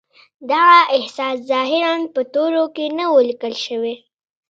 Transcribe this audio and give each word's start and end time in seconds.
دغه 0.51 0.77
احساس 0.97 1.37
ظاهراً 1.51 1.93
په 2.13 2.21
تورو 2.33 2.63
کې 2.75 2.85
نه 2.97 3.05
و 3.13 3.15
ليکل 3.27 3.53
شوی. 3.65 3.95